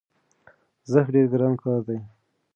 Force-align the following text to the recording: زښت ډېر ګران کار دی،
زښت 0.91 1.09
ډېر 1.13 1.25
ګران 1.33 1.53
کار 1.63 1.79
دی، 1.87 1.97